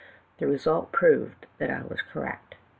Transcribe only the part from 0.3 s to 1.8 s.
The result proved that